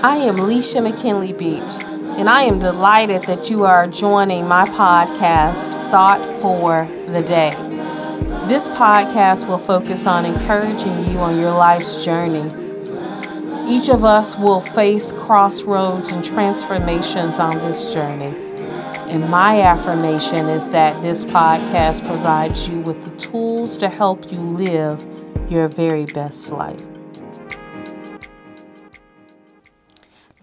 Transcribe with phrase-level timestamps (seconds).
[0.00, 1.84] I am Leisha McKinley Beach,
[2.18, 7.50] and I am delighted that you are joining my podcast, Thought for the Day.
[8.46, 12.46] This podcast will focus on encouraging you on your life's journey.
[13.68, 18.32] Each of us will face crossroads and transformations on this journey.
[19.10, 24.38] And my affirmation is that this podcast provides you with the tools to help you
[24.38, 25.04] live
[25.50, 26.87] your very best life.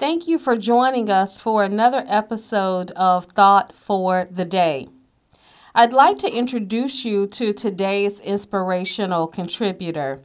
[0.08, 4.88] Thank you for joining us for another episode of Thought for the Day.
[5.74, 10.22] I'd like to introduce you to today's inspirational contributor.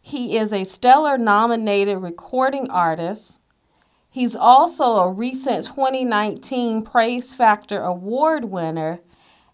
[0.00, 3.42] He is a Stellar nominated recording artist.
[4.08, 9.00] He's also a recent 2019 Prayze Factor Award winner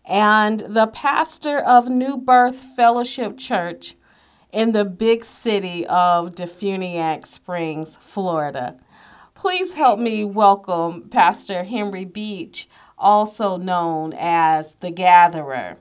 [0.04, 3.96] and the pastor of New Birth Fellowship Church
[4.52, 8.76] in the big city of Defuniak Springs, Florida.
[9.36, 15.76] Please help me welcome Pastor Henry Beach, also known as Da' Gatherer.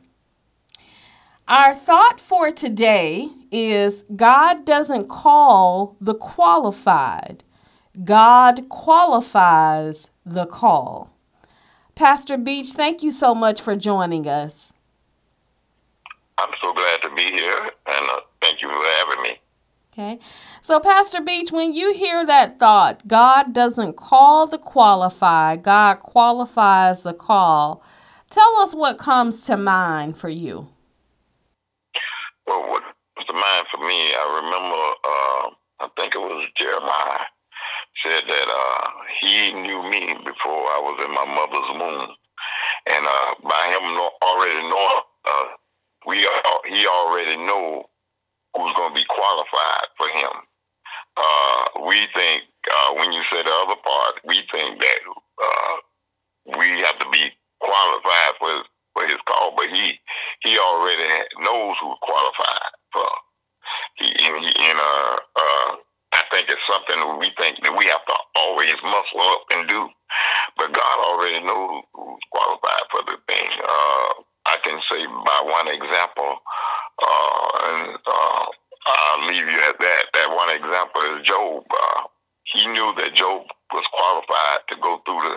[1.48, 7.46] Our thought for today is God doesn't call the qualified,
[8.04, 11.14] God qualifies the call.
[11.96, 14.74] Pastor Beach, thank you so much for joining us.
[16.38, 19.40] I'm so glad to be here, and uh, thank you for having me.
[19.98, 20.20] Okay.
[20.62, 27.04] So, Pastor Beach, when you hear that thought, God doesn't call the qualified, God qualifies
[27.04, 27.82] the call.
[28.30, 30.68] Tell us what comes to mind for you.
[32.46, 32.84] Well, what
[33.16, 37.24] comes to mind for me, I remember, uh, I think it was Jeremiah
[38.04, 38.88] said that uh,
[39.22, 42.10] he knew me before I was in my mother's womb.
[42.88, 45.46] And uh, by him already knowing, uh,
[46.06, 46.18] we
[46.70, 47.86] he already know
[48.56, 50.34] who's going to be qualified for him.
[51.18, 55.76] Uh, we think uh, when you say the other part, we think that uh,
[56.60, 60.00] we have to be qualified for for his call, but he
[60.42, 61.04] he already
[61.40, 63.10] knows who's qualified for.
[63.98, 65.70] He, he and uh, uh,
[66.14, 69.90] I think it's something we think that we have to always muscle up and do,
[70.58, 73.50] but God already knows who's qualified for the thing.
[73.64, 74.10] Uh,
[74.48, 76.40] I can say by one example,
[77.02, 78.46] uh, and uh,
[78.88, 80.04] I'll leave you at that.
[80.14, 81.64] That one example is Job.
[81.70, 82.04] Uh,
[82.46, 85.36] he knew that Job was qualified to go through the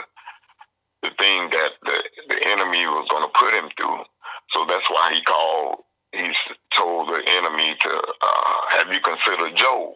[1.02, 1.96] the thing that the,
[2.28, 4.02] the enemy was going to put him through.
[4.50, 5.84] So that's why he called.
[6.12, 6.32] He
[6.76, 9.94] told the enemy to uh, have you consider Job.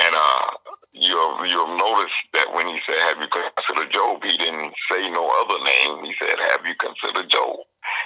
[0.00, 0.50] And uh,
[0.92, 5.28] you'll you'll notice that when he said, "Have you considered Job?" He didn't say no
[5.44, 6.04] other name.
[6.04, 7.60] He said, "Have you considered Job?"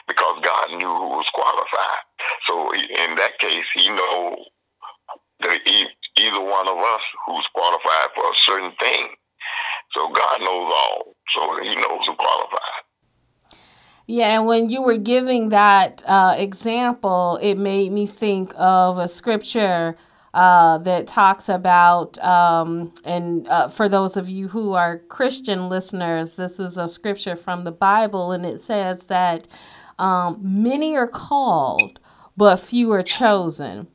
[0.08, 2.04] Because God knew who was qualified.
[3.22, 4.36] That case, He know
[5.40, 5.58] that
[6.18, 9.14] either one of us who's qualified for a certain thing.
[9.92, 11.14] So God knows all.
[11.34, 12.82] So He knows who qualified.
[14.08, 19.06] Yeah, and when you were giving that uh, example, it made me think of a
[19.06, 19.94] scripture
[20.34, 26.36] uh, that talks about, um, and uh, for those of you who are Christian listeners,
[26.36, 29.46] this is a scripture from the Bible, and it says that
[29.98, 32.00] um, many are called,
[32.36, 33.88] but few are chosen.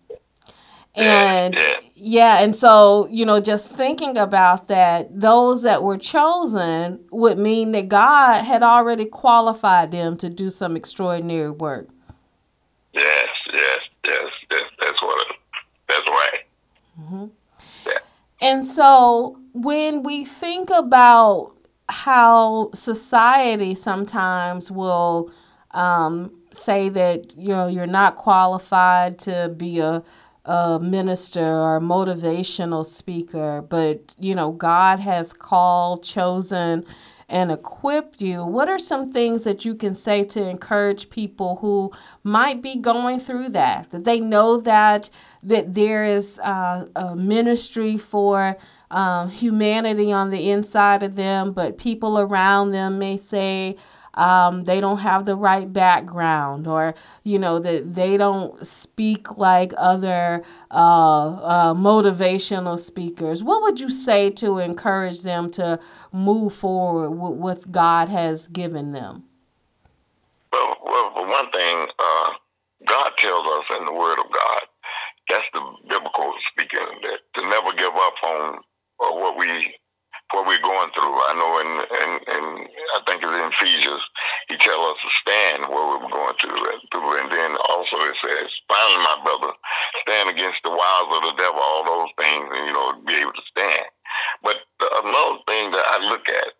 [0.95, 1.55] And
[1.93, 7.71] yeah, and so, you know, just thinking about that, those that were chosen would mean
[7.73, 11.89] that God had already qualified them to do some extraordinary work.
[12.93, 15.27] Yes, yes, yes, yes that's what
[15.87, 16.39] that's right.
[16.99, 17.25] Mm-hmm.
[17.85, 17.97] Yeah.
[18.41, 21.53] And so when we think about
[21.89, 25.31] how society sometimes will
[25.71, 30.03] um, say that you know you're not qualified to be a
[30.47, 36.85] a minister or a motivational speaker, but you know, God has called, chosen,
[37.27, 38.45] and equipped you.
[38.45, 41.91] What are some things that you can say to encourage people who
[42.23, 43.89] might be going through that?
[43.89, 45.09] That they know that
[45.43, 48.55] that there is uh, a ministry for
[48.91, 53.75] um, humanity on the inside of them, but people around them may say,
[54.17, 59.73] um, they don't have the right background or you know that they don't speak like
[59.77, 60.41] other
[60.71, 63.43] uh, uh, motivational speakers.
[63.43, 65.79] What would you say to encourage them to
[66.11, 69.25] move forward with what god has given them?
[70.51, 72.29] Well, well for one thing uh,
[72.87, 74.56] god tells us in the word of god
[81.07, 81.23] through.
[81.23, 84.03] I know in, in, in I think it's in Ephesians,
[84.51, 86.59] he tells us to stand where we were going through,
[86.91, 87.23] through.
[87.23, 89.55] And then also it says, finally, my brother,
[90.03, 93.31] stand against the wiles of the devil, all those things, and, you know, be able
[93.31, 93.87] to stand.
[94.43, 96.56] But the, another thing that I look at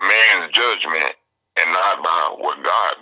[0.00, 1.14] man's judgment
[1.56, 2.94] and not by what God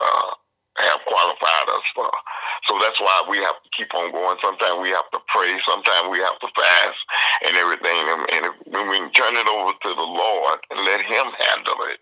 [0.00, 0.30] uh,
[0.78, 2.10] have qualified us for.
[2.68, 4.38] So that's why we have to keep on going.
[4.42, 5.52] Sometimes we have to pray.
[5.66, 7.00] Sometimes we have to fast
[7.46, 8.02] and everything.
[8.32, 12.00] And if, when we turn it over to the Lord and let Him handle it,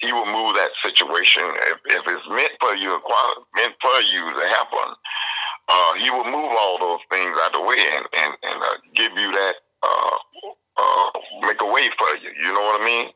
[0.00, 1.44] He will move that situation.
[1.72, 2.98] If, if it's meant for you,
[3.54, 4.88] meant for you to happen,
[5.68, 8.76] uh, He will move all those things out of the way and and, and uh,
[8.94, 9.56] give you that.
[9.82, 10.16] Uh,
[10.78, 11.10] uh,
[11.42, 12.30] make a way for you.
[12.38, 13.08] You know what I mean?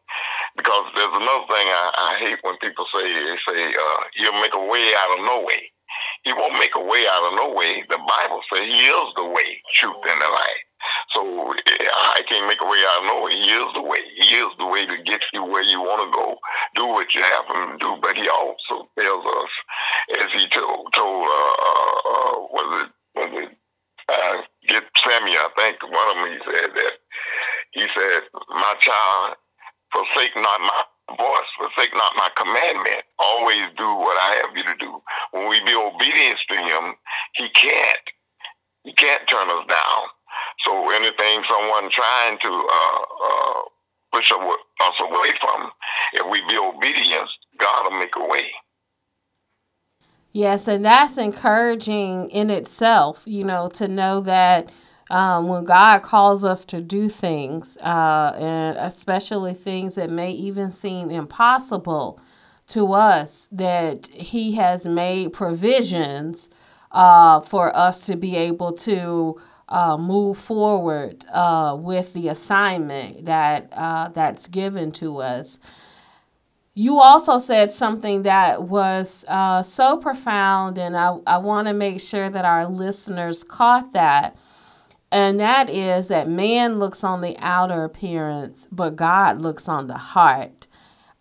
[0.56, 4.54] Because there's another thing I, I hate when people say they say uh, he'll make
[4.54, 5.72] a way out of no way.
[6.24, 7.82] He won't make a way out of no way.
[7.88, 10.62] The Bible says he is the way, truth, and the life.
[11.14, 11.20] So
[11.52, 13.32] I can't make a way out of no way.
[13.32, 14.02] He is the way.
[14.16, 16.36] He is the way to get you where you want to go.
[16.74, 17.96] Do what you have him do.
[18.00, 19.52] But he also tells us,
[20.20, 23.56] as he told, told uh, uh, uh was it, was it
[24.08, 26.94] uh, get Samuel, I think one of them, he said that,
[27.72, 29.36] he said, my child,
[30.12, 33.04] forsake not my voice, forsake not my commandment.
[33.18, 35.02] Always do what I have you to do.
[35.32, 36.94] When we be obedient to him,
[37.34, 38.06] he can't.
[38.84, 40.02] He can't turn us down.
[40.64, 43.60] So anything someone trying to uh, uh,
[44.12, 45.70] push us away from,
[46.14, 47.28] if we be obedient,
[47.58, 48.46] God will make a way.
[50.32, 54.72] Yes, and that's encouraging in itself, you know, to know that
[55.12, 60.72] um, when God calls us to do things, uh, and especially things that may even
[60.72, 62.18] seem impossible
[62.68, 66.48] to us, that He has made provisions
[66.92, 69.38] uh, for us to be able to
[69.68, 75.58] uh, move forward uh, with the assignment that uh, that's given to us.
[76.72, 82.00] You also said something that was uh, so profound, and I, I want to make
[82.00, 84.38] sure that our listeners caught that
[85.12, 89.98] and that is that man looks on the outer appearance, but God looks on the
[89.98, 90.66] heart.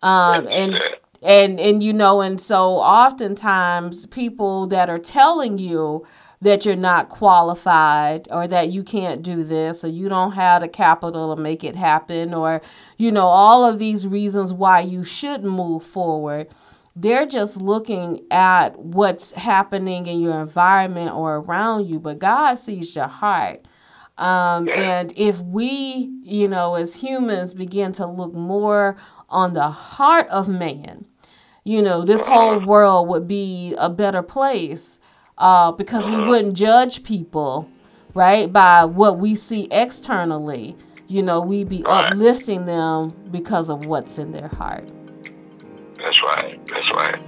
[0.00, 0.80] Um, and
[1.20, 6.04] and and you know, and so oftentimes people that are telling you
[6.40, 10.68] that you're not qualified or that you can't do this or you don't have the
[10.68, 12.60] capital to make it happen or
[12.96, 16.52] you know all of these reasons why you should move forward
[16.96, 22.96] they're just looking at what's happening in your environment or around you but god sees
[22.96, 23.64] your heart
[24.18, 28.96] um, and if we, you know, as humans begin to look more
[29.28, 31.06] on the heart of man,
[31.64, 34.98] you know, this whole world would be a better place
[35.38, 37.68] uh, because we wouldn't judge people,
[38.14, 40.76] right, by what we see externally.
[41.08, 44.92] You know, we'd be uplifting them because of what's in their heart.
[45.96, 46.66] That's right.
[46.66, 47.22] That's right.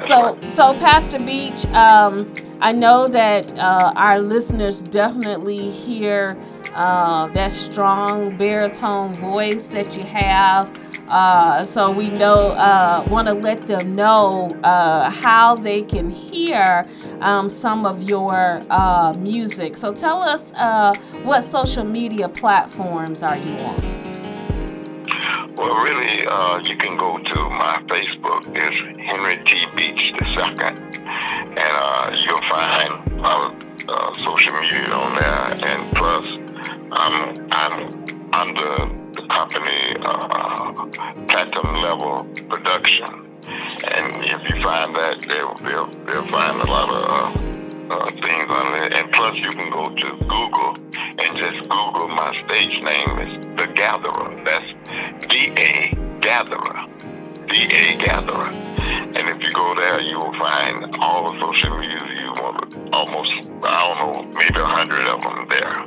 [0.00, 6.36] So, so Pastor Beach, um, I know that uh, our listeners definitely hear
[6.74, 10.70] uh, that strong baritone voice that you have.
[11.08, 16.86] Uh, so we know, uh, want to let them know uh, how they can hear
[17.20, 19.76] um, some of your uh, music.
[19.76, 20.52] So tell us
[21.24, 24.01] what social media platforms are you on?
[25.62, 28.42] Well, really, uh, you can go to my Facebook.
[28.52, 29.64] It's Henry T.
[29.76, 33.54] Beach II, and uh, you'll find our
[33.88, 35.70] uh, social media on there.
[35.70, 36.32] And plus,
[36.90, 37.88] I'm I'm
[38.32, 40.72] under the company uh,
[41.28, 43.30] Platinum Level Production,
[43.86, 48.46] and if you find that, they'll they'll, they'll find a lot of uh, uh, things
[48.48, 48.92] on there.
[48.94, 50.74] And plus, you can go to Google
[51.62, 54.44] Google my stage name is Da' Gatherer.
[54.44, 56.86] That's D-A Gatherer.
[57.48, 58.50] D-A Gatherer.
[59.14, 63.50] And if you go there, you will find all the social media you want, almost,
[63.62, 65.86] I don't know, maybe a hundred of them there.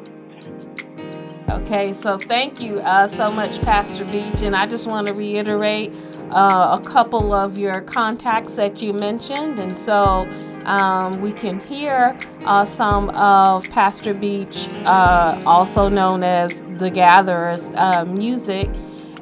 [1.50, 4.42] Okay, so thank you uh, so much, Pastor Beach.
[4.42, 5.94] And I just want to reiterate
[6.32, 9.60] uh, a couple of your contacts that you mentioned.
[9.60, 10.28] And so
[10.66, 17.74] um, we can hear uh, some of Pastor Beach, uh, also known as The Gatherers,
[17.76, 18.70] uh, music